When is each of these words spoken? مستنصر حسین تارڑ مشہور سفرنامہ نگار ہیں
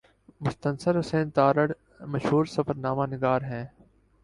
مستنصر 0.41 0.99
حسین 0.99 1.29
تارڑ 1.29 1.67
مشہور 2.07 2.45
سفرنامہ 2.47 3.05
نگار 3.11 3.41
ہیں 3.41 3.65